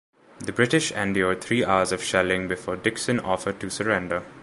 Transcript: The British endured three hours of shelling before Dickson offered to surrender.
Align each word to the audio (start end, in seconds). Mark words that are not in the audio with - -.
The 0.39 0.51
British 0.51 0.91
endured 0.91 1.43
three 1.43 1.63
hours 1.63 1.91
of 1.91 2.01
shelling 2.01 2.47
before 2.47 2.75
Dickson 2.75 3.19
offered 3.19 3.59
to 3.59 3.69
surrender. 3.69 4.23